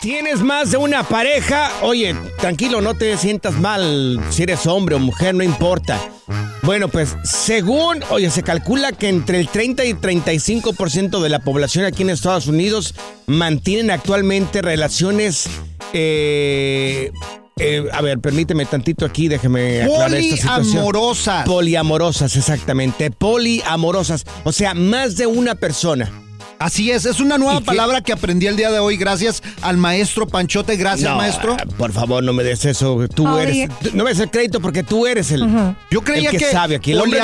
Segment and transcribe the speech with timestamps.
[0.00, 1.72] ¿Tienes más de una pareja?
[1.82, 5.98] Oye, tranquilo, no te sientas mal si eres hombre o mujer, no importa.
[6.62, 11.84] Bueno, pues según, oye, se calcula que entre el 30 y 35% de la población
[11.84, 12.94] aquí en Estados Unidos
[13.26, 15.48] mantienen actualmente relaciones...
[15.92, 17.10] eh,
[17.60, 20.64] eh, a ver, permíteme tantito aquí, déjeme aclarar esta situación.
[20.64, 21.44] Poliamorosas.
[21.44, 23.10] Poliamorosas, exactamente.
[23.10, 24.24] Poliamorosas.
[24.44, 26.27] O sea, más de una persona.
[26.58, 30.26] Así es, es una nueva palabra que aprendí el día de hoy gracias al maestro
[30.26, 30.76] Panchote.
[30.76, 31.56] Gracias, No, maestro.
[31.76, 32.98] Por favor, no me des eso.
[33.14, 33.62] Tú Oye.
[33.64, 33.78] eres.
[33.78, 35.46] tú- No me des el crédito porque tú eres el.
[35.92, 36.90] Yo creía el que, que, sabe aquí.
[36.92, 37.20] El hombre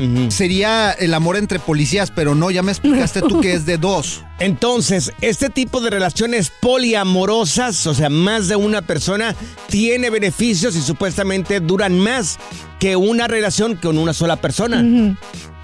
[0.00, 0.30] Ujú.
[0.32, 4.23] sería el amor entre policías, pero no, ya me explicaste tú que es de dos.
[4.38, 9.34] Entonces, este tipo de relaciones poliamorosas, o sea, más de una persona,
[9.68, 12.38] tiene beneficios y supuestamente duran más
[12.80, 14.82] que una relación con una sola persona.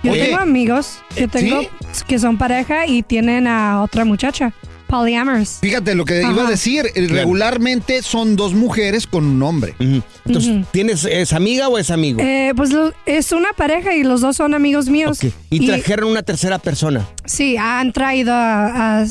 [0.02, 1.60] Yo Oye, tengo amigos que tengo
[2.06, 4.54] que son pareja y tienen a otra muchacha.
[4.90, 5.58] Polyamorous.
[5.60, 6.32] Fíjate lo que Ajá.
[6.32, 9.74] iba a decir, eh, regularmente son dos mujeres con un hombre.
[9.80, 10.02] Ujú.
[10.26, 10.66] Entonces, Ujú.
[10.72, 12.20] ¿tienes, ¿es amiga o es amigo?
[12.20, 15.18] Eh, pues lo- es una pareja y los dos son amigos míos.
[15.22, 15.32] Ok.
[15.50, 17.06] Y trajeron una tercera persona.
[17.24, 19.06] sí, han traído a, a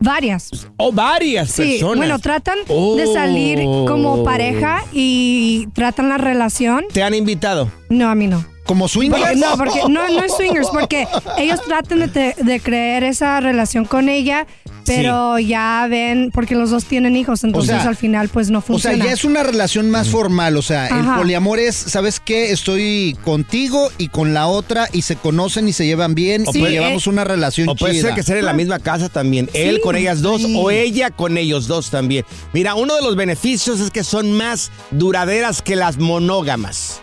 [0.00, 0.50] varias.
[0.76, 1.96] O varias Sí, personas.
[1.98, 3.12] bueno, tratan de Oh.
[3.12, 6.84] salir como pareja y tratan la relación.
[6.92, 7.70] ¿Te han invitado?
[7.90, 8.44] No, a mí no.
[8.68, 9.22] Como swingers.
[9.22, 11.08] Porque- no, porque no, no es swingers, porque
[11.38, 14.46] ellos tratan de, te- de creer esa relación con ella,
[14.84, 18.62] pero ya ven, porque los dos tienen hijos, entonces sea, al final pues no O
[18.62, 19.04] sea, funciona.
[19.06, 20.56] ya es una relación más formal.
[20.56, 21.16] O sea, el Ajá.
[21.16, 22.52] poliamor es, ¿sabes qué?
[22.52, 26.66] Estoy contigo y con la otra y se conocen y se llevan bien Sí, y
[26.68, 28.02] llevamos una relación O puede chida.
[28.08, 29.48] ser que sea en la misma casa también.
[29.54, 32.24] Él con ellas dos o ella con ellos dos también.
[32.52, 37.00] Mira, uno de los beneficios es que son más duraderas que las monógamas.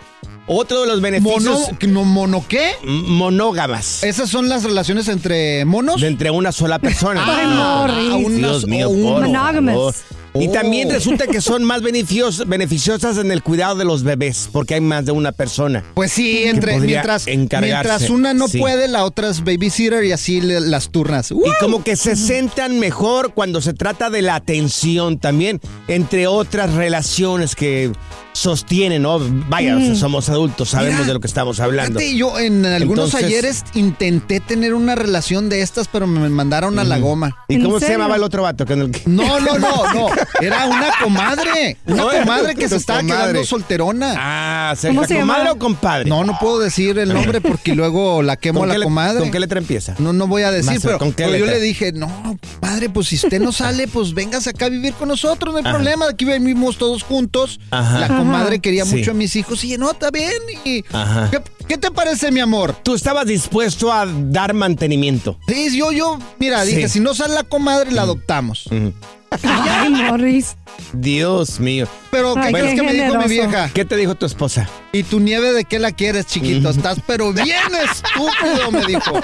[0.48, 2.70] Otro de los beneficios ¿Mono, no, ¿Mono qué?
[2.84, 4.02] monógamas.
[4.04, 6.00] ¿Esas son las relaciones entre monos?
[6.00, 7.24] De entre una sola persona.
[7.26, 8.26] Ay, Ah, Morris.
[8.26, 9.94] unas- Dios mío, favor.
[10.38, 10.52] Y Oh.
[10.52, 14.80] también resulta que son más beneficios, beneficiosas en el cuidado de los bebés, porque hay
[14.82, 15.82] más de una persona.
[15.94, 18.58] Pues sí, entre, mientras, encargarse, mientras una no sí.
[18.58, 21.30] puede, la otra es babysitter y así le- las turnas.
[21.30, 26.74] Y como que se sentan mejor cuando se trata de la atención también, entre otras
[26.74, 27.90] relaciones que
[28.36, 29.18] sostienen, ¿no?
[29.48, 31.98] Vaya, o sea, somos adultos, sabemos Mira, de lo que estamos hablando.
[31.98, 36.78] Fíjate, yo en algunos Entonces- ayeres intenté tener una relación de estas, pero me mandaron
[36.78, 37.34] a la goma.
[37.48, 38.66] ¿Y ¿En cómo se llamaba el otro vato?
[38.66, 40.06] con el que- No, no, no, no.
[40.40, 41.76] Era una comadre.
[41.86, 43.22] Una No, comadre que se estaba comadre.
[43.32, 44.14] quedando solterona.
[44.16, 46.08] Ah, ¿Cómo ¿la se comadre o compadre?
[46.08, 49.20] No, no puedo decir el nombre porque luego la quemo a ¿Con la le- comadre.
[49.20, 49.94] ¿Con qué letra empieza?
[49.98, 52.90] No, no voy a decir, Más, pero, ¿con qué pero yo le dije, no, padre,
[52.90, 55.74] pues si usted no sale, pues véngase acá a vivir con nosotros, no hay Ajá.
[55.74, 57.60] problema, aquí vivimos todos juntos.
[57.70, 58.00] Ajá.
[58.00, 58.96] La comadre quería Sí.
[58.96, 60.32] mucho a mis hijos y no, está bien.
[60.64, 61.30] Y, Ajá.
[61.30, 62.74] ¿qué, qué te parece, mi amor?
[62.82, 65.38] Tú estabas dispuesto a dar mantenimiento.
[65.48, 66.74] Sí, yo, yo, mira, Sí.
[66.74, 68.64] dije, si no sale la comadre, la adoptamos.
[69.42, 70.56] Ay, Morris.
[70.92, 71.88] Dios mío.
[72.10, 73.70] Pero ¿qué Ay, crees qué que me dijo mi vieja?
[73.74, 74.68] ¿Qué te dijo tu esposa?
[74.92, 76.70] ¿Y tu nieve de qué la quieres, chiquito?
[76.70, 77.58] Estás pero bien
[77.92, 79.20] estúpido, me dijo.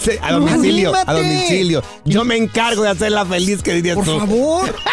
[0.02, 1.82] Sí, a domicilio, a domicilio.
[2.06, 4.18] Yo me encargo de hacerla feliz, que dirías Por tú.
[4.18, 4.74] favor.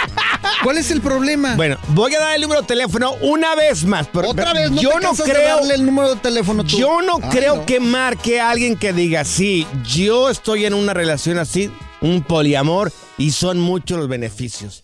[0.64, 1.56] ¿Cuál es el problema?
[1.56, 4.08] Bueno, voy a dar el número de teléfono una vez más.
[4.12, 6.64] pero- Otra pero vez, no yo te no de creo darle el número de teléfono
[6.64, 6.78] tú.
[6.78, 7.66] Yo no Ay, creo no.
[7.66, 11.72] que marque a alguien que diga, sí, yo estoy en una relación así,
[12.02, 14.84] un poliamor, y son muchos los beneficios.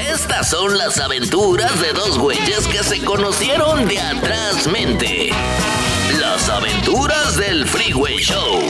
[0.00, 5.30] Estas son las aventuras de dos güeyes que se conocieron de atrás mente.
[6.20, 8.60] Las aventuras del Freeway Show.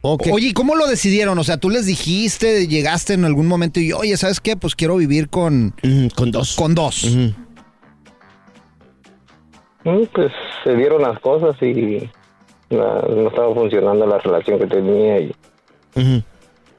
[0.02, 0.28] Ok.
[0.32, 1.38] Oye, ¿y cómo lo decidieron?
[1.38, 4.56] O sea, tú les dijiste, llegaste en algún momento y, oye, ¿sabes qué?
[4.56, 6.54] Pues quiero vivir con, Mm, con dos.
[6.54, 7.04] con dos.
[9.82, 10.32] Pues
[10.64, 12.10] se dieron las cosas y
[12.70, 15.34] la- no estaba funcionando la relación que tenía y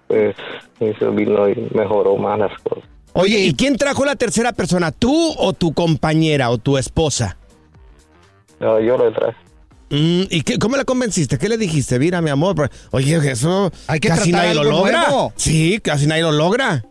[0.07, 0.35] pues
[0.79, 2.83] eso vino y mejoró más las cosas.
[3.13, 4.91] Oye, ¿y quién trajo la tercera persona?
[4.91, 7.37] ¿Tú o tu compañera o tu esposa?
[8.59, 9.37] No, yo lo traje.
[9.89, 11.37] Mm, ¿Y qué, cómo la convenciste?
[11.39, 11.97] ¿Qué le dijiste?
[11.97, 15.07] Mira, mi amor, pero- oye, eso Hay que casi nadie lo logra.
[15.09, 15.33] nuevo.
[15.35, 16.83] Sí, casi nadie lo logra.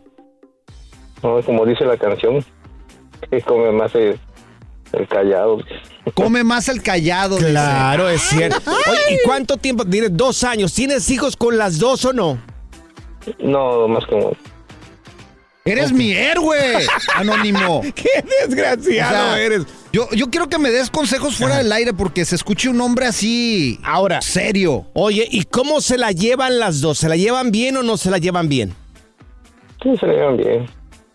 [1.23, 2.43] No, como dice la canción,
[3.29, 4.19] que come más el,
[4.93, 5.59] el callado.
[6.13, 7.37] Come más el callado.
[7.37, 7.51] dice.
[7.51, 8.61] Claro, es cierto.
[8.71, 9.85] Oye, ¿y cuánto tiempo?
[9.85, 10.73] Tienes dos años.
[10.73, 12.39] ¿Tienes hijos con las dos o no?
[13.39, 14.31] No, más como...
[15.65, 16.79] Eres mi héroe,
[17.15, 17.81] anónimo.
[17.95, 18.09] ¡Qué
[18.47, 19.65] desgraciado O sea, eres!
[19.91, 23.05] Yo, yo quiero que me des consejos fuera del aire porque se escuche un hombre
[23.05, 23.79] así.
[23.83, 24.87] Ahora, Serio.
[24.93, 26.97] oye, ¿y cómo se la llevan las dos?
[26.99, 28.73] ¿Se la llevan bien o no se la llevan bien?
[29.83, 30.69] Sí, se le llevan bien.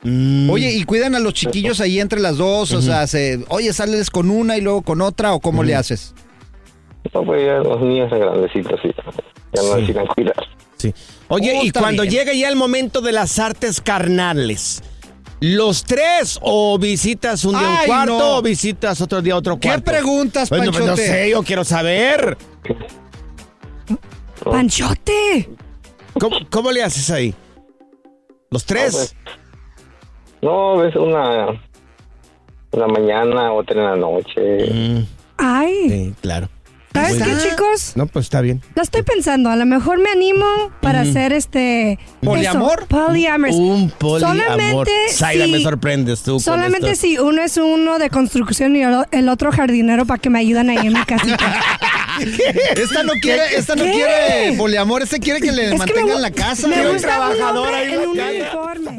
[0.04, 2.72] Mm, Oye, ¿y cuidan a los chiquillos ahí entre las dos?
[2.72, 6.14] O sea, se, oye, sales con una y luego con otra o cómo le haces?
[7.12, 9.74] No, pues ya los niños son grandecitos y ya no Sí.
[9.76, 10.36] necesitan cuidar.
[10.76, 10.94] sí.
[11.28, 12.14] Oye, Oh, y cuando bien.
[12.14, 14.82] llega ya el momento de las artes carnales,
[15.40, 18.36] ¿los tres o visitas un día un Ay, cuarto no.
[18.38, 19.84] o visitas otro día otro ¿Qué cuarto?
[19.90, 21.06] preguntas, Bueno, pues no Panchote?
[21.08, 22.36] sé, yo quiero saber.
[24.44, 25.48] Panchote.
[26.20, 27.34] ¿Cómo, cómo le haces ahí?
[28.50, 28.92] ¿Los tres?
[28.92, 29.14] pues.
[30.44, 31.46] No, ves una...
[32.72, 34.40] Una mañana, otra en la noche.
[34.72, 35.06] Mm,
[35.38, 35.88] Ay.
[35.88, 36.48] sí, claro.
[36.92, 37.92] ¿Sabes qué, chicos?
[37.96, 38.62] No, pues está bien.
[38.76, 39.48] Lo estoy pensando.
[39.50, 40.44] A lo mejor me animo
[40.80, 41.98] para hacer este.
[42.20, 42.86] ¿Poliamor?
[43.52, 44.20] Un poliamor.
[44.20, 46.32] Solamente Zaira, si- me sorprendes tú.
[46.32, 47.00] con Solamente esto.
[47.06, 50.86] si uno es uno de construcción y el otro jardinero para que me ayuden ahí
[50.86, 51.60] en mi casita.
[52.76, 53.90] Esta no quiere, esta no ¿Qué?
[53.90, 56.68] quiere poliamor, este quiere que le Es que me mantengan la casa.
[56.68, 58.98] Me gusta un trabajador hombre ahí en un la uniforme.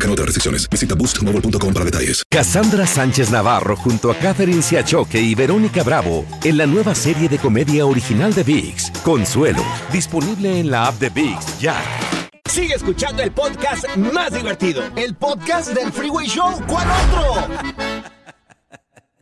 [0.01, 0.67] Aplican otras restricciones.
[0.67, 2.23] Visita boostmobile.com para detalles.
[2.27, 7.37] Cassandra Sánchez Navarro junto a Catherine Siachoque y Verónica Bravo en la nueva serie de
[7.37, 11.79] comedia original de VIX, Consuelo, disponible en la app de VIX ya.
[12.49, 14.83] Sigue escuchando el podcast más divertido.
[14.95, 16.59] El podcast del Freeway Show.
[16.67, 17.47] ¿Cuál otro?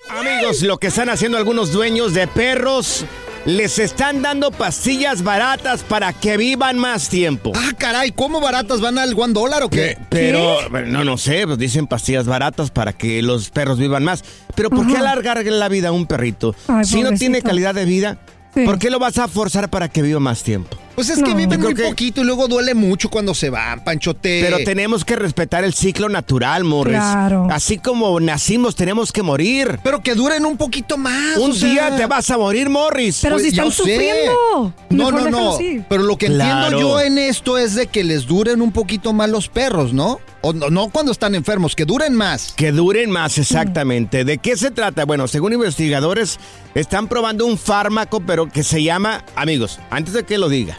[0.09, 3.05] Amigos, lo que están haciendo algunos dueños de perros,
[3.46, 7.51] les están dando pastillas baratas para que vivan más tiempo.
[7.55, 9.98] Ah, caray, ¿cómo baratas van al one dólar o qué?
[10.10, 14.24] Pero, no, no sé, pues dicen pastillas baratas para que los perros vivan más.
[14.55, 16.55] Pero ¿por qué alargar la vida a un perrito?
[16.67, 18.19] Ay, si no tiene calidad de vida,
[18.53, 18.65] Sí.
[18.65, 20.75] ¿por qué lo vas a forzar para que viva más tiempo?
[21.00, 21.36] Pues es que No.
[21.38, 24.41] viven muy que- poquito y luego duele mucho cuando se van, Panchote.
[24.44, 26.98] Pero tenemos que respetar el ciclo natural, Morris.
[26.98, 27.48] Claro.
[27.50, 29.79] Así como nacimos, tenemos que morir.
[29.82, 31.38] Pero que duren un poquito más.
[31.38, 31.70] Un o sea.
[31.72, 33.20] día te vas a morir, Morris.
[33.22, 33.77] Pero Pues, si están sé.
[33.77, 34.74] sufriendo.
[34.89, 35.53] No, no, no.
[35.56, 35.82] así.
[35.88, 36.65] Pero lo que Claro.
[36.65, 40.20] entiendo yo en esto es de que les duren un poquito más los perros, ¿no?
[40.41, 42.51] O no, no cuando están enfermos, que duren más.
[42.58, 44.25] Que duren más, exactamente.
[44.25, 45.06] ¿De qué se trata?
[45.06, 46.39] Bueno, según investigadores,
[46.75, 50.77] están probando un fármaco, pero que se llama, amigos, antes de que lo diga,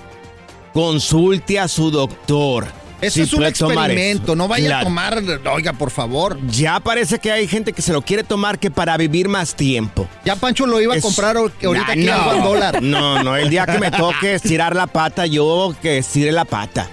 [0.73, 2.67] consulte a su doctor.
[3.00, 5.23] Eso si es un tomar experimento, no vaya a tomar,
[5.55, 6.39] oiga, por favor.
[6.49, 10.07] Ya parece que hay gente que se lo quiere tomar que para vivir más tiempo.
[10.23, 12.83] Ya Pancho lo iba a comprar ahor- ahorita Nah, aquí al dólar.
[12.83, 16.91] No, no, el día que me toque estirar la pata, yo que estire la pata.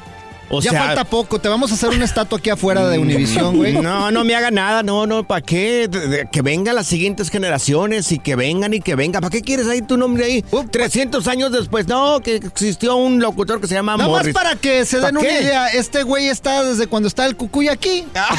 [0.50, 3.58] O ya sea, falta poco, te vamos a hacer una estatua aquí afuera de Univisión,
[3.58, 3.74] güey.
[3.82, 5.88] No, no me haga nada, no, no, ¿para qué?
[5.90, 9.22] De- de- que vengan las siguientes generaciones y que vengan y que vengan.
[9.22, 10.46] ¿Para qué quieres ahí tu nombre ahí?
[10.72, 14.86] 300 años después, no, que existió un locutor que se llama Nada más para que
[14.86, 15.42] se ¿Pa den una qué?
[15.42, 18.06] idea, este güey está desde cuando está el cucuy aquí.
[18.16, 18.36] Ah.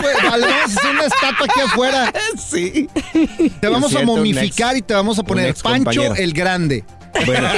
[0.00, 2.12] Pues, vale, vamos a hacer una estatua aquí afuera.
[2.38, 2.88] Sí.
[3.60, 6.84] Te vamos cierto, a momificar ex- y te vamos a poner Pancho el Grande.
[7.26, 7.48] Bueno,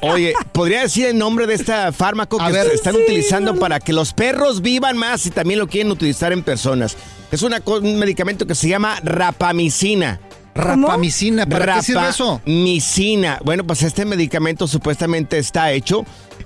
[0.00, 2.66] oye, ¿podría decir el nombre de este fármaco A que ver.
[2.68, 3.58] se están Sí, utilizando no.
[3.60, 6.96] para que los perros vivan más y también lo quieren utilizar en personas?
[7.30, 10.20] Es una un medicamento que se llama rapamicina.
[10.54, 12.34] Rapamicina, ¿para qué sirve eso?
[12.38, 13.38] Rapamicina.
[13.44, 16.04] Bueno, pues este medicamento supuestamente está hecho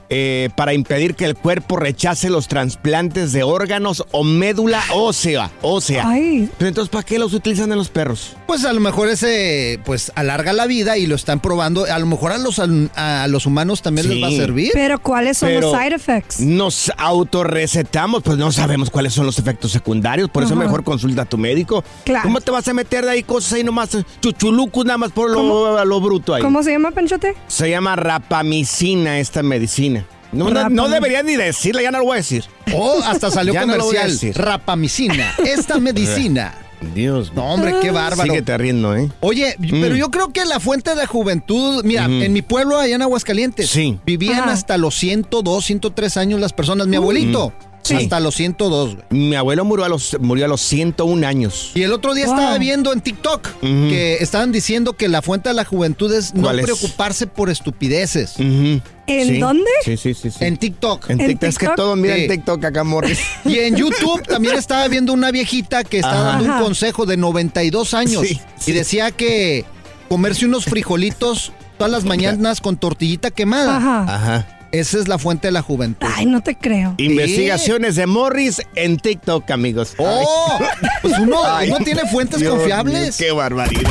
[0.08, 5.50] eh, para impedir que el cuerpo rechace los trasplantes de órganos o médula ósea.
[5.62, 6.04] ósea.
[6.08, 6.48] Ay.
[6.58, 8.36] Pero entonces, ¿para qué los utilizan en los perros?
[8.46, 11.84] Pues a lo mejor ese pues alarga la vida y lo están probando.
[11.84, 14.14] A lo mejor a los, a los humanos también Sí.
[14.14, 14.70] les va a servir.
[14.74, 16.40] Pero ¿cuáles son Pero los side effects?
[16.40, 20.62] Nos autorrecetamos, pues no sabemos cuáles son los efectos secundarios, por eso Ajá.
[20.62, 21.84] mejor consulta a tu médico.
[22.04, 22.24] Claro.
[22.24, 25.84] ¿Cómo te vas a meter de ahí cosas ahí nomás, chuchulucos nada más por lo,
[25.84, 26.42] lo bruto ahí?
[26.42, 27.34] ¿Cómo se llama, Panchote?
[27.48, 29.83] Se llama rapamicina esta medicina.
[30.32, 32.44] No, no- no debería ni decirle, ya no lo voy a decir.
[32.72, 34.10] O hasta salió Ya no comercial.
[34.10, 34.36] decir.
[34.36, 35.32] Rapamicina.
[35.44, 36.54] Esta medicina.
[36.94, 38.24] Dios No, hombre, qué bárbaro.
[38.30, 39.08] Síguete riendo, ¿eh?
[39.20, 43.02] Oye, pero yo creo que la fuente de juventud, mira, en mi pueblo allá en
[43.02, 43.98] Aguascalientes, Sí.
[44.04, 44.52] vivían Ajá.
[44.52, 46.86] hasta los 102, 103 años las personas.
[46.88, 47.52] Mi abuelito,
[47.84, 47.94] Sí.
[47.96, 49.06] hasta los 102, güey.
[49.10, 51.70] Mi abuelo murió a los, murió a los 101 años.
[51.74, 52.34] Y el otro día Wow.
[52.34, 56.50] estaba viendo en TikTok que estaban diciendo que la fuente de la juventud es no
[56.50, 58.34] preocuparse por estupideces.
[58.38, 59.38] ¿En Sí.
[59.38, 59.70] dónde?
[59.84, 60.30] Sí, sí, sí.
[60.30, 60.38] sí.
[60.44, 61.10] En TikTok.
[61.10, 61.48] En ¿En TikTok.
[61.48, 62.22] Es que todo mira Sí.
[62.22, 63.20] en TikTok acá, Morris.
[63.44, 67.92] Y en YouTube también estaba viendo una viejita que estaba dando un consejo de 92
[67.92, 68.22] años.
[68.26, 68.70] Sí, sí.
[68.70, 69.66] Y decía que
[70.08, 73.76] comerse unos frijolitos todas las mañanas con tortillita quemada.
[73.76, 74.14] Ajá.
[74.14, 74.53] Ajá.
[74.74, 76.04] Esa es la fuente de la juventud.
[76.16, 76.94] Ay, no te creo.
[76.98, 79.94] Investigaciones de Morris en TikTok, amigos.
[79.98, 80.58] ¡Oh!
[81.02, 81.68] Pues uno, Ay.
[81.68, 83.16] uno tiene fuentes Dios confiables.
[83.16, 83.90] qué barbaridad.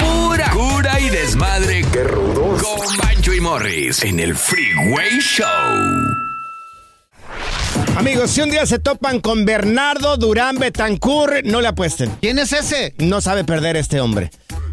[0.00, 1.82] Pura cura y desmadre.
[1.92, 2.62] ¡Qué rudos!
[2.62, 5.46] Con Bancho y Morris en el Freeway Show.
[7.96, 12.10] Amigos, si un día se topan con Bernardo Durán Betancourt, no le apuesten.
[12.20, 12.94] ¿Quién es ese?
[12.98, 14.30] No sabe perder este hombre.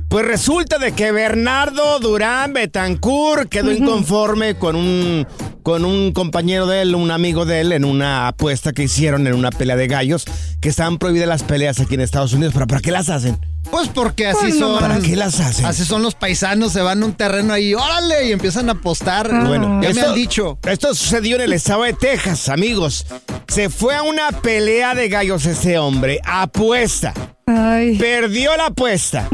[0.10, 5.28] Pues resulta de que Bernardo Durán Betancourt quedó inconforme con un
[5.62, 9.36] con un compañero de él, un amigo de él, en una apuesta que hicieron en
[9.36, 10.26] una pelea de gallos,
[10.62, 12.54] que estaban prohibidas las peleas aquí en Estados Unidos.
[12.56, 13.38] ¿Pero para qué las hacen?
[13.70, 14.80] Pues porque así Pues no, son.
[14.80, 15.66] ¿para qué las hacen?
[15.66, 19.30] Así son los paisanos, se van a un terreno ahí, órale, y empiezan a apostar.
[19.46, 20.58] Bueno, ya me esto- han dicho.
[20.64, 23.06] Esto sucedió en el estado de Texas, amigos.
[23.48, 26.20] Se fue a una pelea de gallos ese hombre.
[26.26, 27.14] Apuesta.
[27.60, 27.98] Ay.
[27.98, 29.30] Perdió la apuesta.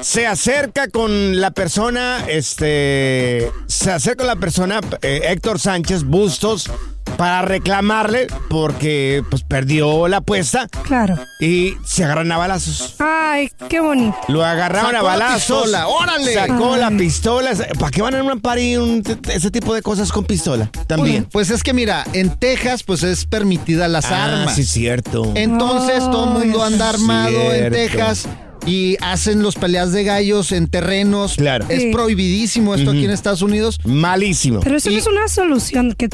[0.00, 3.50] Se acerca con la persona, este.
[3.66, 6.70] Se acerca con la persona, eh, Héctor Sánchez Bustos,
[7.16, 11.16] para reclamarle porque pues perdió la apuesta Claro.
[11.40, 12.96] y se agarran a balazos.
[12.98, 14.16] Ay, qué bonito.
[14.28, 15.62] Lo agarraron Sacó a la balazos.
[15.62, 16.34] pistola, órale.
[16.34, 16.80] Sacó Ay.
[16.80, 17.50] la pistola.
[17.78, 19.02] ¿Para qué van a un party un-
[19.32, 20.70] ese tipo de cosas con pistola?
[20.86, 21.24] También.
[21.30, 24.54] Pues es que mira, en Texas pues es permitida las Ah, armas.
[24.54, 25.32] sí, cierto.
[25.34, 27.76] Entonces todo el mundo anda armado en Cierto.
[27.76, 28.26] Texas
[28.66, 31.34] y hacen los peleas de gallos en terrenos.
[31.36, 31.66] Claro.
[31.68, 31.90] Es Sí.
[31.92, 33.78] prohibidísimo esto aquí en Estados Unidos.
[33.84, 34.60] Malísimo.
[34.60, 36.08] Pero eso no es una solución que,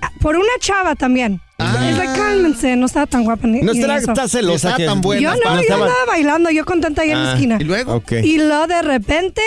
[0.00, 1.40] Ah, por una chava también.
[1.58, 4.74] Es like, cálmense, no estaba tan guapa ni No está celosa.
[4.76, 5.22] Que- tan buena.
[5.22, 7.58] Yo no, yo estaba- andaba bailando, yo contenta ahí en la Ah, esquina.
[7.60, 7.94] ¿Y luego?
[7.94, 8.12] Ok.
[8.24, 9.40] Y luego de repente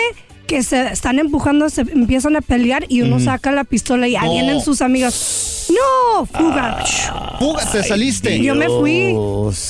[0.46, 4.30] que se están empujando, se empiezan a pelear y uno saca la pistola y ahí
[4.30, 5.12] vienen sus amigos.
[5.78, 6.26] ¡No!
[6.26, 6.84] ¡Fuga!
[7.38, 8.40] Fuga, te saliste.
[8.42, 9.10] Yo me fui.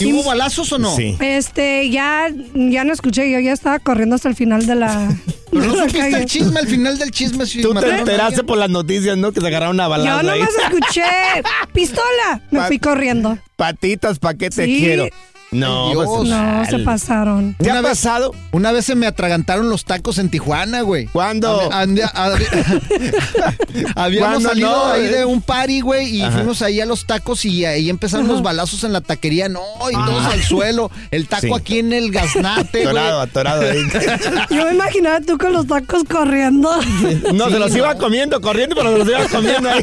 [0.00, 0.94] ¿Y hubo balazos o no?
[0.96, 1.16] Sí.
[1.20, 5.08] Este, ya, ya no escuché, yo ya estaba corriendo hasta el final de la.
[5.50, 7.46] Pero no supiste el chisme, al final del chisme.
[7.46, 9.32] si Tú te enteraste por las noticias, ¿no?
[9.32, 10.38] Que se agarraron a balazos Yo ahí.
[10.40, 11.02] nomás escuché
[11.72, 12.42] pistola.
[12.50, 13.38] Me fui corriendo.
[13.56, 14.78] Patitas, ¿pa' qué te Sí.
[14.78, 15.08] quiero?
[15.50, 17.54] No, pues, No, se pasaron.
[17.58, 18.34] ¿Te ha pasado?
[18.52, 21.06] Una vez se me atragantaron los tacos en Tijuana, güey.
[21.06, 21.70] ¿Cuándo?
[21.70, 22.46] Ande- ande-
[23.96, 25.08] Habíamos ¿Cuándo salido no, ahí eh?
[25.08, 26.32] de un party, güey, y Ajá.
[26.32, 29.48] fuimos ahí a los tacos y ahí empezaron los balazos en la taquería.
[29.48, 30.90] No, y todos al suelo.
[31.10, 31.52] El taco Sí.
[31.56, 32.88] aquí en el gaznate, güey.
[32.88, 33.82] Atorado, atorado ahí.
[34.50, 36.70] Yo me imaginaba tú con los tacos corriendo.
[37.32, 37.76] No, Sí, se los no.
[37.78, 39.82] iba comiendo, corriendo, pero se los iba comiendo ahí.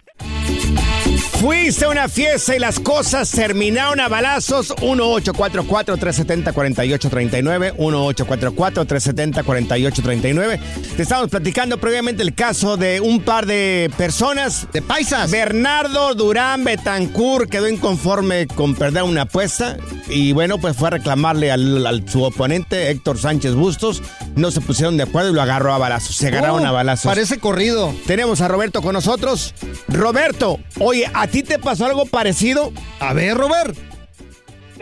[1.39, 4.71] Fuiste a una fiesta y las cosas terminaron a balazos.
[4.75, 7.75] 1-844-370-4839.
[7.77, 10.59] 1-844-370-4839.
[10.97, 14.67] Te estábamos platicando previamente el caso de un par de personas.
[14.73, 15.31] De paisas.
[15.31, 19.77] Bernardo Durán Betancourt quedó inconforme con perder una apuesta
[20.09, 24.03] y bueno, pues fue a reclamarle al, al- su oponente Héctor Sánchez Bustos.
[24.35, 26.15] No se pusieron de acuerdo y lo agarró a balazos.
[26.15, 27.09] Se agarraron Oh, a balazos.
[27.09, 27.93] Parece corrido.
[28.07, 29.53] Tenemos a Roberto con nosotros.
[29.87, 32.71] Roberto, oye, ¿a ti te pasó algo parecido?
[32.99, 33.75] A ver, Robert.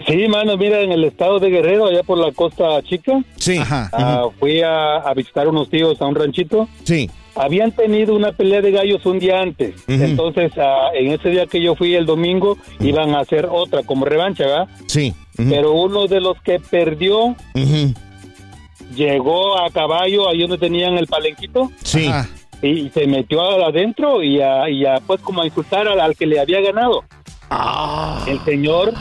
[0.08, 3.58] Sí, mano, mira, en el estado de Guerrero, allá por la Costa Chica, Sí.
[3.58, 3.90] Ajá.
[3.94, 6.70] ah, fui a, a visitar unos tíos a un ranchito.
[6.84, 7.10] Sí.
[7.36, 9.74] Habían tenido una pelea de gallos un día antes.
[9.88, 14.06] Entonces, ah, en ese día que yo fui el domingo, iban a hacer otra como
[14.06, 14.68] revancha, ¿verdad?
[14.88, 15.14] Sí.
[15.36, 17.36] Pero uno de los que perdió
[18.95, 22.08] llegó a caballo ahí donde tenían el palenquito Sí.
[22.08, 22.28] Ajá.
[22.62, 26.26] y, se metió adentro y a, y a, pues como a insultar al, al que
[26.26, 27.04] le había ganado.
[27.50, 28.23] Ah.
[28.28, 28.93] El señor,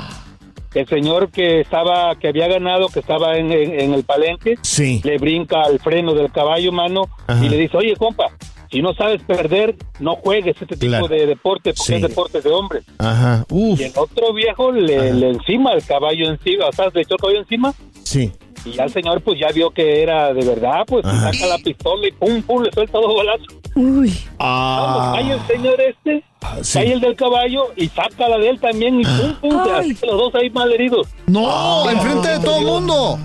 [0.75, 5.01] el señor que estaba, que había ganado, que estaba en, en- en el palenque, Sí.
[5.05, 7.45] le brinca al freno del caballo, mano, Ajá.
[7.45, 8.27] y le dice, oye, compa,
[8.71, 11.09] si no sabes perder, no juegues este tipo Claro.
[11.09, 11.95] de deporte, porque Sí.
[11.95, 12.85] es deporte de hombres.
[12.99, 13.45] Ajá.
[13.49, 13.81] Uf.
[13.81, 17.39] Y el otro viejo le encima el caballo encima, o sea, le echó el caballo
[17.41, 17.73] encima
[18.03, 18.33] Sí.
[18.65, 21.33] Y ya el señor pues ya vio que era de verdad, pues Ajá.
[21.33, 23.47] saca la pistola y pum, pum, le suelta dos balazos.
[23.75, 24.13] Uy.
[24.39, 25.13] Ah.
[25.15, 26.25] Vamos, cae el señor este,
[26.63, 26.79] sí.
[26.79, 29.91] cae el del caballo y saca la de él también y pum, pum, Ay.
[30.03, 31.09] los dos ahí mal heridos.
[31.27, 33.19] No, enfrente de todo el mundo.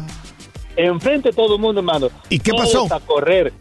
[0.75, 2.09] Enfrente de todo el mundo, hermano.
[2.29, 2.93] ¿Y qué Todos pasó?
[2.95, 3.53] a correr.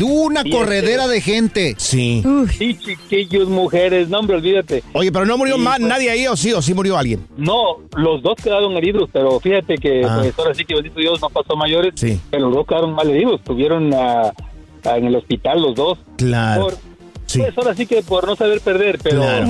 [0.00, 1.74] Una Y corredera de gente.
[1.76, 2.22] Sí.
[2.24, 2.48] Uy.
[2.48, 4.82] Sí, chiquillos, mujeres, no, hombre, olvídate.
[4.92, 5.88] Oye, pero no murió Sí, más pues.
[5.88, 7.26] nadie ahí, o sí, o sí murió alguien.
[7.36, 10.18] No, los dos quedaron heridos, pero fíjate que Ah.
[10.20, 12.20] pues, ahora sí que bendito Dios no pasó mayores, Sí.
[12.30, 14.32] pero los dos quedaron mal heridos, estuvieron ah,
[14.84, 15.98] ah, en el hospital los dos.
[16.16, 16.62] Claro.
[16.68, 16.74] Por,
[17.28, 17.38] Sí.
[17.40, 19.46] Pues ahora sí que por no saber perder, pero Claro.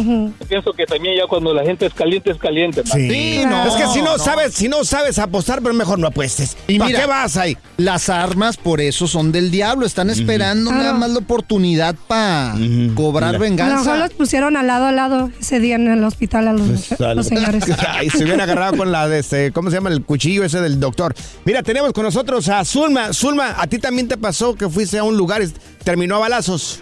[0.49, 2.83] Pienso que también ya cuando la gente es caliente, es caliente.
[2.83, 2.93] man.
[2.99, 3.09] Sí.
[3.09, 4.19] Sí, no, es que si no, no.
[4.19, 6.57] sabes, si no sabes apostar, pero mejor no apuestes.
[6.67, 7.57] Y ¿Para mira- qué vas ahí?
[7.77, 9.87] Las armas por eso son del diablo.
[9.87, 12.95] Están esperando nada más la oportunidad para Ujú.
[12.95, 13.39] cobrar Mira.
[13.39, 13.97] A lo mejor venganza.
[13.97, 16.67] los pusieron al lado a lado ese día en el hospital a los,
[16.99, 17.65] Pues, los señores.
[17.89, 19.91] Ay, se hubieran agarrado con la de este, ¿cómo se llama?
[19.91, 21.15] El cuchillo ese del doctor.
[21.45, 23.13] Mira, tenemos con nosotros a Zulma.
[23.13, 25.49] Zulma, ¿a ti también te pasó que fuiste a un lugar y
[25.85, 26.81] terminó a balazos?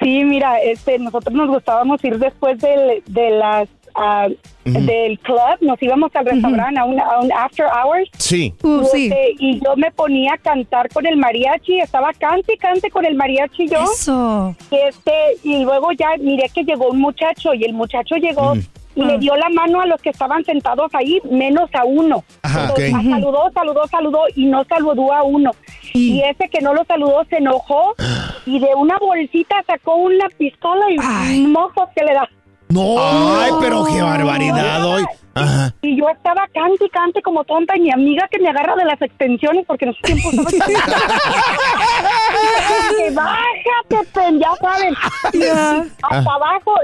[0.00, 4.28] Sí, mira, este, nosotros nos gustábamos ir después del, de las, ah,
[4.64, 8.08] del club, nos íbamos al restaurante a, un, a un after hours.
[8.18, 8.52] Sí.
[8.62, 9.04] Uh, y, sí.
[9.06, 13.06] este, y yo me ponía a cantar con el mariachi, estaba cante y cante con
[13.06, 13.78] el mariachi yo.
[13.84, 14.54] Eso.
[14.70, 15.12] Y este,
[15.44, 19.04] y luego ya miré que llegó un muchacho y el muchacho llegó y Ah.
[19.08, 22.24] le dio la mano a los que estaban sentados ahí, menos a uno.
[22.42, 23.00] Ajá, Entonces, ok.
[23.00, 25.50] ah, Saludó, saludó, saludó y no saludó a uno.
[25.92, 27.94] Y ese que no lo saludó se enojó
[28.46, 31.46] y de una bolsita sacó una pistola y Ay.
[31.46, 32.28] mojos que le da.
[32.68, 32.96] No.
[32.98, 35.04] Ay, pero qué barbaridad hoy.
[35.36, 35.72] Ajá.
[35.82, 38.84] Y yo estaba cante y cante como tonta y mi amiga que me agarra de
[38.84, 40.66] las extensiones porque en ese tiempo estaba
[42.98, 44.94] que bájate, pen, ya saben.
[45.32, 45.84] Y Ya.
[46.02, 46.74] hasta abajo,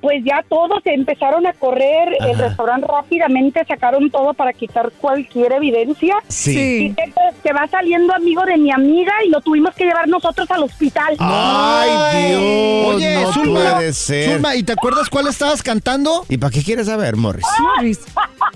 [0.00, 6.16] pues ya todos empezaron a correr, el restaurante rápidamente sacaron todo para quitar cualquier evidencia.
[6.28, 6.94] Sí.
[6.96, 10.62] Y que va saliendo amigo de mi amiga y lo tuvimos que llevar nosotros al
[10.64, 11.16] hospital.
[11.18, 12.94] Ay, Dios.
[12.94, 14.32] Oye, no Zulma, puede ser.
[14.32, 16.24] Zulma, ¿y te acuerdas cuál estabas cantando?
[16.28, 17.46] ¿Y para qué quieres saber, Morris?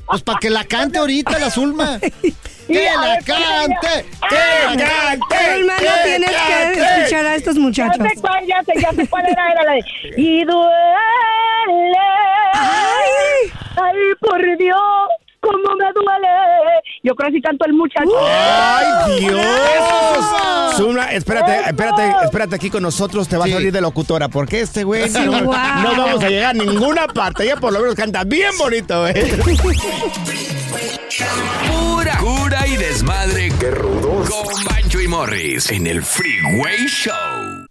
[0.06, 1.98] Pues para que la cante ahorita la Zulma.
[2.68, 4.06] ¡Que la cante!
[4.28, 5.36] ¡Que cante!
[5.36, 8.06] Hermano, ¡Que tienes que escuchar a estos Ya muchachos.
[8.08, 9.80] sé cuál, ya sé, ya sé cuál era, era la de...
[10.16, 11.98] Y duele...
[12.54, 13.52] Ay.
[13.76, 15.08] Ay, por Dios,
[15.40, 16.28] cómo me duele.
[17.02, 18.10] Yo creo que sí cantó el muchacho.
[18.20, 20.76] ¡Ay, Dios!
[20.76, 23.52] Zulma, espérate, espérate, espérate aquí con nosotros, te vas Sí.
[23.52, 25.54] a salir de locutora, porque este güey Sí, no, wow.
[25.82, 27.44] no vamos a llegar a ninguna parte.
[27.44, 29.38] Ella por lo menos canta bien bonito, ¿eh?
[31.70, 33.50] Pura cura y desmadre.
[33.58, 34.30] ¡Qué rudos!
[34.30, 37.49] Con Bancho y Morris en el Freeway Show.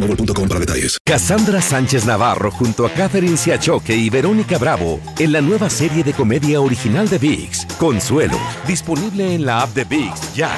[0.00, 0.98] boostmobile.com para detalles.
[1.04, 6.12] Cassandra Sánchez Navarro junto a Catherine Siachoque y Verónica Bravo en la nueva serie de
[6.12, 10.50] comedia original de VIX, Consuelo, disponible en la app de VIX ya.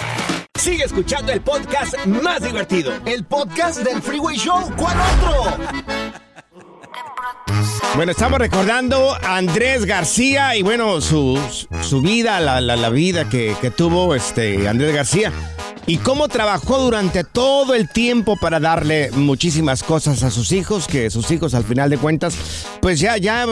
[0.58, 2.92] Sigue escuchando el podcast más divertido.
[3.06, 4.70] El podcast del Freeway Show.
[4.76, 5.56] ¿Cuál otro?
[7.94, 11.38] Bueno, estamos recordando a Andrés García y bueno, su,
[11.82, 15.32] su vida, la, la- la vida que, que tuvo este Andrés García
[15.88, 21.08] y cómo trabajó durante todo el tiempo para darle muchísimas cosas a sus hijos, que
[21.08, 22.36] sus hijos al final de cuentas,
[22.82, 23.46] pues ya, ya,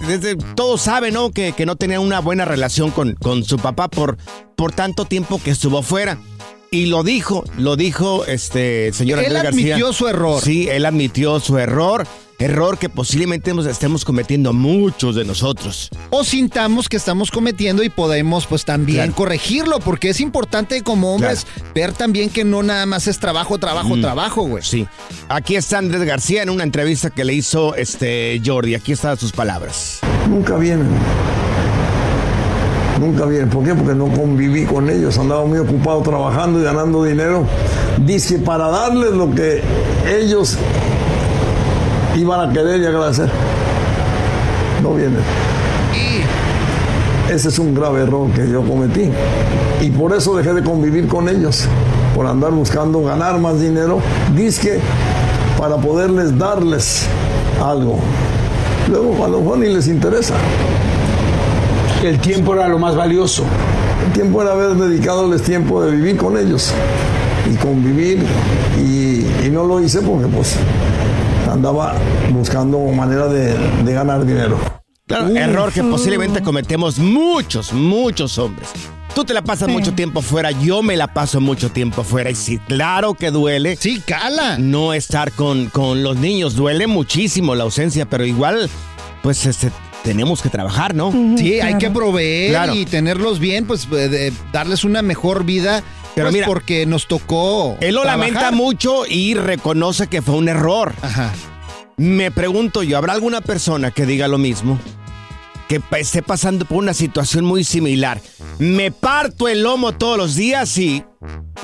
[0.00, 1.30] desde, todos saben, ¿no?
[1.30, 4.18] Que, que no tenía una buena relación con, con su papá por,
[4.56, 6.18] por tanto tiempo que estuvo fuera.
[6.70, 9.74] Y lo dijo, lo dijo este señor Él Andrés García.
[9.76, 10.42] admitió su error.
[10.42, 12.06] Sí, él admitió su error.
[12.38, 15.88] Error que posiblemente hemos- estemos cometiendo muchos de nosotros.
[16.10, 19.14] O sintamos que estamos cometiendo y podemos pues también Claro.
[19.14, 23.96] corregirlo, porque es importante como hombres ver también que no nada más es trabajo, trabajo,
[23.96, 24.00] Mm.
[24.02, 24.62] trabajo, güey.
[24.62, 24.86] Sí.
[25.30, 28.74] Aquí está Andrés García en una entrevista que le hizo este Jordi.
[28.74, 30.00] Aquí están sus palabras.
[30.28, 30.88] Nunca vienen.
[33.00, 33.50] Nunca vienen.
[33.50, 33.74] ¿Por qué?
[33.74, 35.18] Porque no conviví con ellos.
[35.18, 37.44] Andaba muy ocupado trabajando y ganando dinero.
[38.04, 39.62] Dice para darles lo que
[40.08, 40.56] ellos
[42.16, 43.30] iban a querer y agradecer.
[44.82, 45.20] No vienen.
[47.30, 49.10] Ese es un grave error que yo cometí.
[49.80, 51.66] Y por eso dejé de convivir con ellos.
[52.14, 53.98] Por andar buscando ganar más dinero.
[54.34, 54.80] Dice
[55.58, 57.06] para poderles darles
[57.62, 57.98] algo.
[58.88, 60.34] Luego a lo mejor ni les interesa.
[62.06, 63.44] El tiempo era lo más valioso.
[64.06, 66.72] El tiempo era haber dedicado tiempo de vivir con ellos
[67.50, 68.24] y convivir
[68.78, 70.56] y, y no lo hice porque pues
[71.50, 71.94] andaba
[72.30, 74.56] buscando manera de, de ganar dinero.
[75.08, 78.68] Claro, error que posiblemente cometemos muchos, muchos hombres.
[79.14, 82.30] Tú te la pasas mucho tiempo fuera, yo me la paso mucho tiempo fuera.
[82.30, 83.76] Y sí, claro que duele.
[83.76, 84.58] Sí, cala.
[84.58, 86.54] No estar con, con los niños.
[86.54, 88.68] Duele muchísimo la ausencia, pero igual,
[89.22, 89.70] pues este,
[90.06, 91.12] tenemos que trabajar, ¿no?
[91.36, 95.82] Sí, hay que proveer y tenerlos bien, pues eh, de- darles una mejor vida.
[96.14, 97.76] Pero pues, mira, porque nos tocó.
[97.80, 98.28] Él lo trabajar.
[98.32, 100.94] lamenta mucho y reconoce que fue un error.
[101.02, 101.32] Ajá.
[101.98, 104.78] Me pregunto yo, ¿habrá alguna persona que diga lo mismo?
[105.68, 108.20] Que esté pasando por una situación muy similar.
[108.58, 111.02] Me parto el lomo todos los días y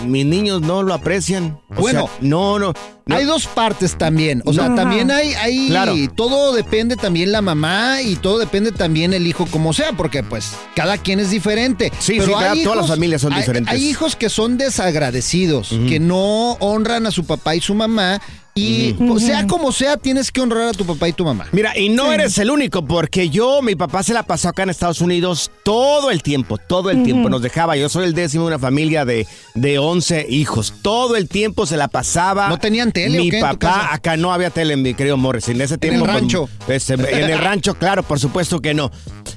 [0.04, 1.60] mis niños no lo aprecian.
[1.70, 2.72] O Bueno, sea, no, no,
[3.06, 3.16] no.
[3.16, 4.42] Hay dos partes también.
[4.44, 4.74] O sea, No.
[4.74, 5.94] también hay, hay Claro.
[6.16, 10.50] todo depende también la mamá y todo depende también el hijo como sea, porque pues
[10.74, 11.92] cada quien es diferente.
[12.00, 13.72] Sí, sí, cada- todas las familias son diferentes.
[13.72, 18.20] Hay hijos que son desagradecidos, que no honran a su papá y su mamá
[18.54, 21.46] y pues, sea como sea tienes que honrar a tu papá y tu mamá.
[21.52, 24.70] Mira, y no eres el único, porque yo, mi papá se la pasó acá en
[24.70, 27.76] Estados Unidos todo el tiempo, todo el tiempo nos dejaba.
[27.76, 30.74] Yo soy el décimo de una familia de, de 11 hijos.
[30.82, 32.48] Todo el tiempo se la pasaba.
[32.48, 33.94] ¿No tenían tele o Mi qué en papá, casa?
[33.94, 35.48] acá no había tele, mi querido Morris.
[35.48, 36.04] En ese tiempo.
[36.04, 36.48] el pues, rancho?
[36.68, 38.90] este, en el rancho, claro, por supuesto que no.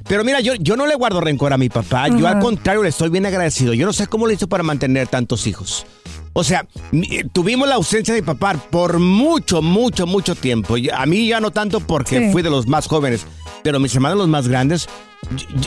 [0.07, 2.07] Pero mira, yo, yo no le guardo rencor a mi papá.
[2.09, 3.73] Yo al contrario le estoy bien agradecido.
[3.73, 5.85] Yo no sé cómo le hizo para mantener tantos hijos.
[6.33, 10.75] O sea, eh, tuvimos la ausencia de mi papá por mucho, mucho, mucho tiempo.
[10.93, 12.31] A mí ya no tanto porque Sí.
[12.31, 13.25] fui de los más jóvenes,
[13.63, 14.87] pero mis hermanos los más grandes,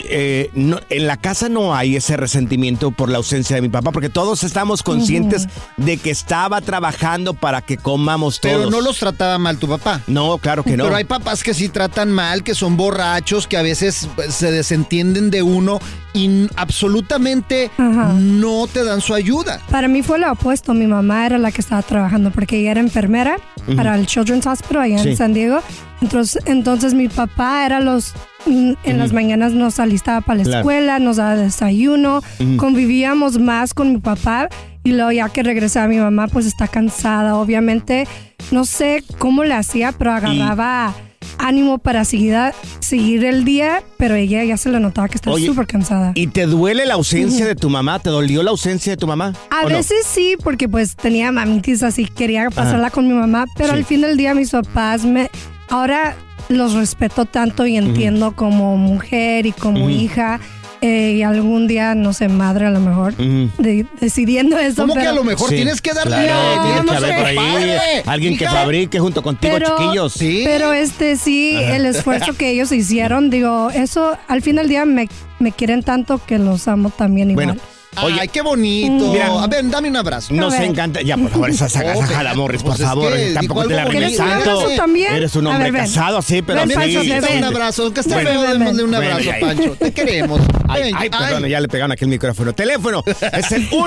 [0.05, 3.91] eh, no- en la casa no hay ese resentimiento por la ausencia de mi papá,
[3.91, 8.55] porque todos estamos conscientes de que estaba trabajando para que comamos todos.
[8.57, 10.01] Pero no los trataba mal tu papá.
[10.07, 10.83] No, claro que no.
[10.85, 14.51] Pero hay papás que sí tratan mal, que son borrachos, que a veces pues, se
[14.51, 15.79] desentienden de uno
[16.13, 19.61] y absolutamente no te dan su ayuda.
[19.69, 20.73] Para mí fue lo opuesto.
[20.73, 23.37] Mi mamá era la que estaba trabajando porque ella era enfermera
[23.75, 25.09] para el Children's Hospital allá Sí.
[25.09, 25.61] en San Diego.
[26.01, 28.13] Entonces, entonces mi papá era los
[28.45, 30.59] mm, en las mañanas nos alistaba para la Claro.
[30.59, 32.21] escuela, nos daba desayuno,
[32.57, 34.49] convivíamos más con mi papá
[34.83, 37.35] y luego ya que regresaba mi mamá pues está cansada.
[37.35, 38.07] Obviamente
[38.51, 40.93] no sé cómo le hacía, pero agarraba
[41.37, 45.37] ánimo para seguir, a- seguir el día, pero ella ya se le notaba que estaba
[45.37, 46.11] súper cansada.
[46.15, 47.99] ¿Y te duele la ausencia de tu mamá?
[47.99, 49.33] ¿Te dolió la ausencia de tu mamá?
[49.49, 52.93] A veces sí, porque pues tenía mamitis así, quería pasarla Ajá.
[52.95, 53.75] con mi mamá, pero Sí.
[53.79, 55.29] al fin del día mis papás me...
[55.69, 56.15] Ahora
[56.49, 60.39] los respeto tanto y entiendo como mujer y como hija.
[60.81, 64.83] eh, y algún día, no sé, madre a lo mejor, de- decidiendo eso.
[64.83, 67.25] ¿Cómo que a lo mejor Sí, tienes que darle claro, tiene que no haber por
[67.25, 70.15] ahí Padre, alguien que fabrique junto contigo, Pero, chiquillos.
[70.45, 71.75] pero este sí, Ajá.
[71.75, 76.21] el esfuerzo que ellos hicieron, digo, eso al fin del día me, me quieren tanto
[76.25, 77.45] que los amo también igual.
[77.47, 77.61] Bueno,
[77.95, 79.11] Ay, qué bonito.
[79.11, 79.43] Mira.
[79.43, 80.33] a ver, dame un abrazo.
[80.33, 81.01] Nos encanta.
[81.01, 83.13] Ya, por favor, esa sagasajada, Morris, por Pues es favor.
[83.13, 84.69] que, Tampoco te la remes tanto.
[84.69, 86.75] Eres un hombre ver, casado, sí, pero Ven, sí.
[86.75, 87.83] Pancho, doy un abrazo.
[87.83, 89.29] Aunque esté démosle un abrazo.
[89.41, 89.75] Pancho.
[89.79, 90.39] Te queremos.
[90.67, 92.53] Ay, ay, perdón, ya le pegaron aquí el micrófono.
[92.53, 93.67] Teléfono es el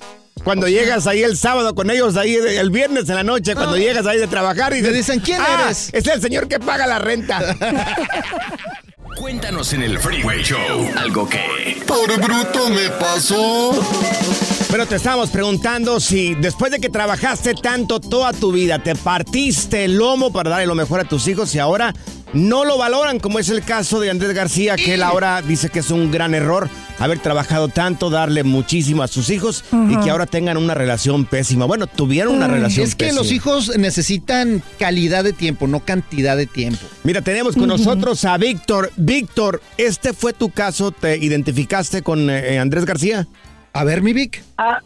[0.44, 4.08] Cuando llegas ahí el sábado con ellos, ahí el viernes en la noche, cuando llegas
[4.08, 6.98] ahí de trabajar y Me dicen, ¿quién "Ah, eres?" Es el señor que paga la
[7.00, 7.42] renta.
[9.18, 11.82] Cuéntanos en el Freeway Show algo que...
[11.88, 13.72] Por bruto me pasó.
[14.70, 19.86] Pero te estábamos preguntando si después de que trabajaste tanto toda tu vida, te partiste
[19.86, 21.96] el lomo para darle lo mejor a tus hijos y ahora
[22.38, 25.80] no lo valoran, como es el caso de Andrés García, que él ahora dice que
[25.80, 26.70] es un gran error
[27.00, 31.66] haber trabajado tanto, darle muchísimo a sus hijos y que ahora tengan una relación pésima.
[31.66, 33.22] Bueno, tuvieron una relación Es que pésima.
[33.22, 36.80] los hijos necesitan calidad de tiempo, no cantidad de tiempo.
[37.04, 38.92] Mira, tenemos con nosotros a Víctor.
[38.98, 40.92] Víctor, ¿este fue tu caso?
[40.92, 43.28] ¿Te identificaste con eh, Andrés García?
[43.74, 44.44] A ver, mi Vic.
[44.58, 44.80] Ah,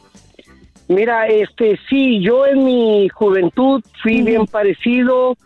[0.88, 5.38] mira, este, sí, yo en mi juventud fui bien parecido,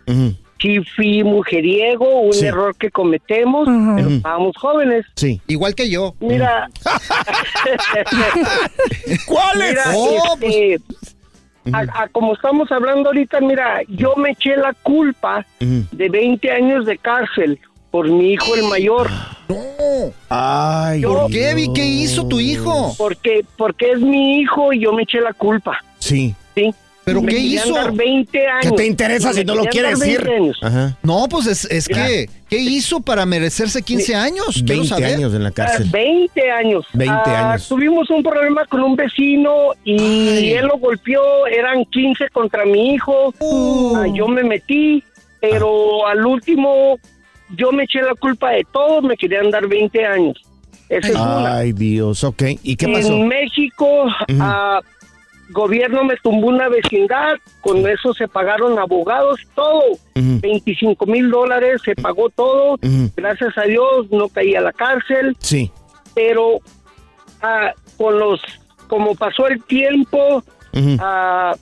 [0.60, 2.46] sí fui mujeriego, un Sí.
[2.46, 5.06] error que cometemos, pero estábamos jóvenes.
[5.16, 5.42] Sí.
[5.48, 6.14] Igual que yo.
[6.20, 6.70] Mira.
[9.28, 9.70] ¿Cuáles?
[9.70, 10.80] Mira, Oh, este,
[11.74, 16.86] a- a como estamos hablando ahorita, mira, yo me eché la culpa de 20 años
[16.86, 17.60] de cárcel
[17.92, 19.10] por mi hijo el mayor.
[19.48, 19.56] No.
[20.30, 21.68] Ay, ¿Por qué?
[21.74, 22.94] ¿Qué hizo tu hijo?
[22.98, 25.84] Porque, porque es mi hijo y yo me eché la culpa.
[26.00, 26.36] Sí.
[26.56, 26.74] Sí.
[27.06, 27.76] ¿Pero Me qué querían hizo?
[27.76, 28.62] dar 20 años.
[28.64, 30.18] ¿Qué te interesa si Me no lo querían quiere dar decir?
[30.26, 30.58] 20 años.
[30.64, 30.98] Ajá.
[31.04, 34.46] No, pues es, es que, ¿qué hizo para merecerse 15 años?
[34.66, 35.16] Quiero 20 saber.
[35.16, 35.90] años en la Ah, cárcel.
[35.92, 36.86] 20 años.
[36.94, 37.68] 20 Ah, años.
[37.70, 40.52] Tuvimos un problema con un vecino y Ay.
[40.54, 43.34] él lo golpeó, eran 15 contra mi hijo.
[43.40, 43.96] Uh.
[43.98, 45.04] Ah, yo me metí,
[45.40, 46.98] pero al último
[47.56, 50.42] yo me eché la culpa de todo, me querían dar 20 años.
[50.90, 51.58] Esa es una.
[51.58, 52.44] Ay, Dios, ok.
[52.64, 53.08] ¿Y qué pasó?
[53.14, 54.06] En México,
[54.40, 54.80] ah,
[55.50, 59.82] gobierno me tumbó una vecindad, con eso se pagaron abogados, todo.
[60.16, 62.78] 25 mil dólares, se pagó todo.
[63.16, 65.72] Gracias a Dios no caí a la cárcel, Sí.
[66.14, 66.60] pero
[67.42, 68.42] ah, con los,
[68.88, 70.44] como pasó el tiempo,
[71.00, 71.56] ah,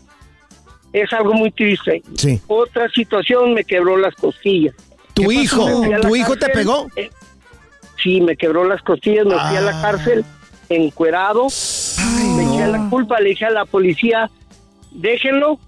[0.94, 2.02] es algo muy triste.
[2.16, 2.42] Sí.
[2.48, 4.76] Otra situación me quebró las costillas.
[5.14, 5.68] ¿Tu ¿Qué hijo?
[6.02, 6.88] ¿Tu hijo te pegó?
[6.96, 7.10] eh,
[8.02, 9.62] sí, me quebró las costillas, me fui a Ah.
[9.62, 10.24] la cárcel
[10.70, 11.48] encuerado.
[12.36, 14.30] me eché la culpa, le dije a la policía,
[14.92, 15.60] déjenlo.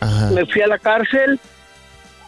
[0.00, 0.30] Ajá.
[0.30, 1.38] Me fui a la cárcel.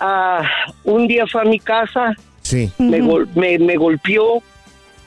[0.00, 0.42] Ah,
[0.84, 2.70] un día fue a mi casa, Sí.
[2.78, 4.42] me, gol- me, me golpeó.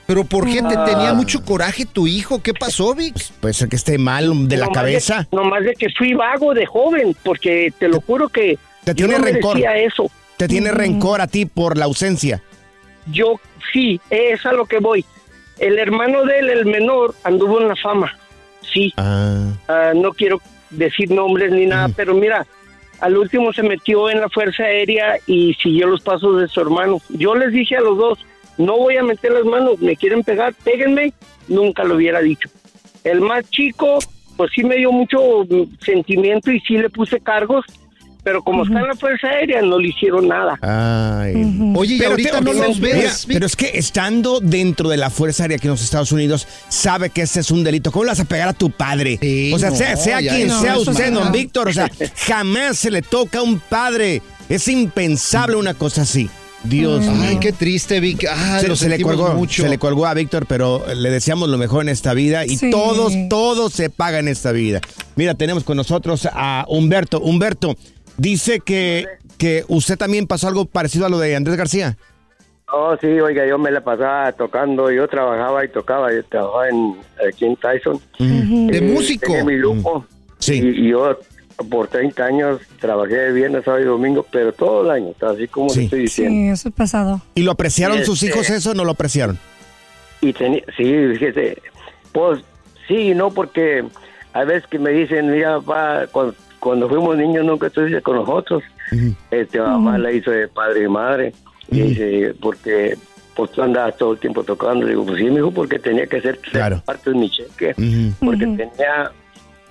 [0.06, 0.86] ¿Pero por qué te Ah.
[0.86, 2.41] tenía mucho coraje tu hijo?
[2.43, 3.15] ¿Qué pasó, Vic?
[3.39, 5.28] Puede ser que esté mal de la Nomás cabeza.
[5.32, 9.17] De, nomás de que fui vago de joven, porque te lo juro que Te tiene
[9.17, 9.58] no rencor.
[9.58, 10.12] eso.
[10.38, 12.41] Te tiene rencor a ti por la ausencia.
[13.08, 13.39] Yo
[13.71, 15.06] sí, es a lo que voy.
[15.58, 18.12] El hermano de él, el menor, anduvo en la fama.
[18.71, 18.93] Sí.
[18.97, 19.54] Ah.
[19.67, 22.45] Ah, no quiero decir nombres ni nada, pero mira,
[22.99, 27.02] al último se metió en la Fuerza Aérea y siguió los pasos de su hermano.
[27.10, 28.19] Yo les dije a los dos,
[28.58, 31.13] no voy a meter las manos, me quieren pegar, péguenme,
[31.47, 32.49] nunca lo hubiera dicho.
[33.04, 33.99] El más chico,
[34.38, 35.19] pues sí me dio mucho
[35.80, 37.65] sentimiento y sí le puse cargos,
[38.24, 40.58] pero como está en la Fuerza Aérea no le hicieron nada.
[40.62, 41.34] Ay.
[41.76, 42.96] Oye, y Pero ahorita te- no los ves.
[42.96, 46.48] mira, pero es que estando dentro de la Fuerza Aérea aquí en los Estados Unidos,
[46.70, 47.92] sabe que ese es un delito.
[47.92, 49.18] ¿Cómo le vas a pegar a tu padre?
[49.22, 51.90] Sí, o sea, no, sea, quien sea usted, don Víctor, o sea,
[52.28, 54.22] jamás se le toca a un padre.
[54.50, 56.30] Es impensable una cosa así.
[56.66, 57.40] Dios Ay, mío.
[57.42, 58.26] qué triste, Vic.
[58.30, 59.64] Ah, se, le colgó, mucho.
[59.64, 62.70] se le colgó a Víctor, pero le deseamos lo mejor en esta vida y Sí.
[62.70, 64.80] todos, todos se paga en esta vida.
[65.18, 67.20] Mira, tenemos con nosotros a Humberto.
[67.20, 67.76] Humberto,
[68.24, 69.06] dice que,
[69.38, 71.98] que usted también pasó algo parecido a lo de Andrés García.
[72.76, 76.96] Oh, sí, oiga, yo me la pasaba tocando, yo trabajaba y tocaba, yo trabajaba en,
[77.30, 78.00] aquí en Tyson.
[78.18, 79.28] De Eh, músico.
[79.28, 80.06] tenía mi grupo.
[80.40, 80.56] Sí.
[80.60, 81.20] Y, y yo
[81.70, 85.70] por 30 años trabajé de viernes, sábado y domingo, pero todo el año, así como
[85.70, 85.80] Sí.
[85.80, 86.32] le estoy diciendo.
[86.34, 87.22] Sí, eso es pasado.
[87.36, 89.38] ¿Y lo apreciaron Este- sus hijos eso o no lo apreciaron?
[90.22, 90.84] Y tenía, sí,
[91.14, 91.62] fíjese,
[92.12, 92.40] pues
[92.88, 93.84] sí y no, porque
[94.34, 98.63] a veces que me dicen, mira, papá, cuando, cuando fuimos niños nunca estuviste con nosotros.
[99.30, 101.34] Este, mamá la hizo de padre y madre.
[101.69, 102.97] Y dice, porque
[103.36, 104.86] pues tú andabas todo el tiempo tocando.
[104.86, 107.73] Le digo, pues sí, mi hijo, porque tenía que ser tres partes de mi cheque.
[108.19, 109.12] Porque tenía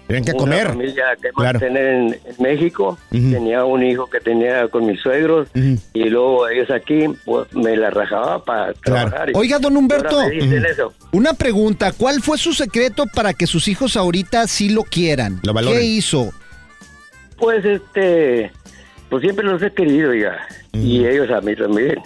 [0.08, 0.66] Tienen que una comer.
[0.68, 1.60] familia que Claro.
[1.60, 2.98] mantener en, en México.
[3.10, 5.48] Tenía un hijo que tenía con mis suegros.
[5.54, 9.30] Y luego ellos aquí, pues me la rajaba para trabajar.
[9.34, 10.18] Oiga, don Humberto,
[11.12, 11.92] una pregunta.
[11.92, 15.40] ¿Cuál fue su secreto para que sus hijos ahorita sí lo quieran?
[15.42, 15.54] Lo.
[15.54, 16.32] ¿Qué hizo?
[17.42, 18.52] Pues este,
[19.10, 20.38] pues siempre los he querido ya.
[20.72, 22.00] Y ellos a mí también.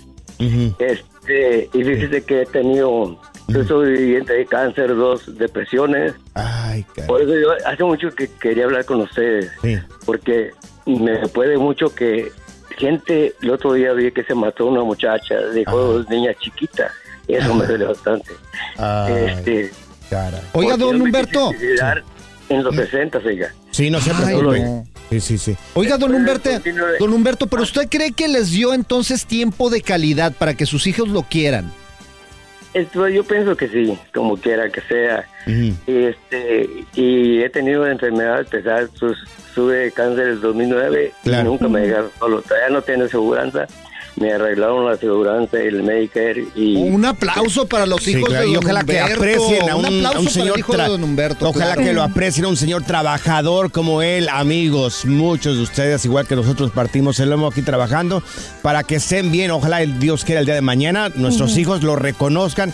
[0.79, 6.15] Este, y fíjese que he tenido, yo soy viviente de cáncer, dos depresiones.
[6.33, 9.53] Ay, Por eso yo hace mucho que quería hablar con ustedes.
[10.07, 10.53] Porque
[10.87, 12.33] me puede mucho que
[12.79, 16.91] gente, el otro día vi que se mató una muchacha, dejó dos niñas chiquitas.
[17.29, 18.33] Y eso me duele bastante.
[19.11, 19.71] este,
[20.55, 21.51] Oiga, don Humberto.
[22.49, 23.53] En los 60, oiga.
[23.71, 24.96] Sí, no se Ay, preocupe.
[25.11, 25.57] Sí, sí, sí.
[25.75, 26.51] Oiga, don Humberto,
[26.99, 30.87] don Humberto, pero usted cree que les dio entonces tiempo de calidad para que sus
[30.87, 31.73] hijos lo quieran.
[32.75, 35.25] Esto, yo pienso que sí, como quiera que sea.
[35.47, 39.17] Y, este, y he tenido enfermedades pesadas, sus,
[39.55, 41.43] tuve cáncer en el 2009 Claro.
[41.43, 42.43] y nunca me dejaron solo.
[42.43, 43.69] Todavía no tiene seguridad,
[44.17, 46.77] me arreglaron la aseguranza, el Medicare y...
[46.77, 49.85] Un aplauso para los Sí, hijos claro, de y don ojalá que aprecien a un,
[49.85, 51.49] aplauso a un para el señor hijo de tra- don Humberto.
[51.49, 51.83] Ojalá claro.
[51.83, 55.05] que lo aprecien a un señor trabajador como él, amigos.
[55.05, 58.23] Muchos de ustedes, igual que nosotros, partimos el lomo aquí trabajando
[58.63, 59.51] para que estén bien.
[59.51, 62.73] Ojalá el Dios quiera el día de mañana nuestros hijos lo reconozcan,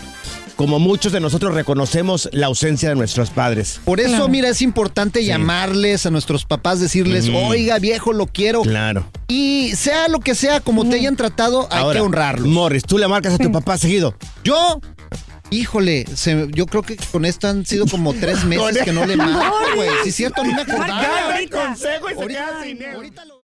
[0.55, 3.79] como muchos de nosotros reconocemos la ausencia de nuestros padres.
[3.85, 7.37] Por eso, mira, es importante llamarles a nuestros papás, decirles, Ujú.
[7.37, 8.61] oiga, viejo, lo quiero.
[8.61, 9.05] Claro.
[9.27, 12.47] Y sea lo que sea, como te hayan tratado, hay Ahora, que honrarlos.
[12.47, 14.15] Morris, ¿tú le marcas a tu papá seguido?
[14.43, 14.79] Yo,
[15.49, 19.17] híjole, se- yo creo que con esto han sido como tres meses que no le
[19.17, 19.89] marco, güey.
[20.03, 21.39] Si es cierto, no me acordaba.